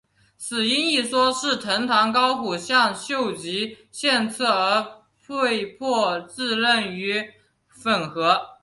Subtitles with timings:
[0.35, 7.31] 死因一说是藤堂高虎向秀吉献策而被迫自刃于
[7.67, 8.57] 粉河。